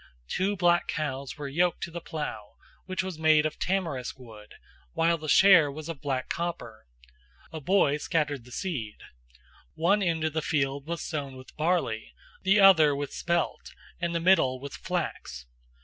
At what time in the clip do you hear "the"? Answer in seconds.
1.91-2.01, 5.15-5.29, 8.43-8.51, 10.33-10.41, 12.41-12.59, 14.15-14.19